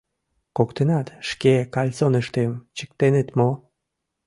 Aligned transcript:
—Коктынат 0.57 1.07
шке 1.29 1.53
кальсоныштым 1.75 2.51
чиктеныт 2.75 3.27
мо? 3.37 3.49